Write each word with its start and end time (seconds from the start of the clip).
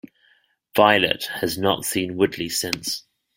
Violet 0.75 1.25
has 1.41 1.59
not 1.59 1.85
seen 1.85 2.15
Woodley 2.17 2.49
since. 2.49 3.03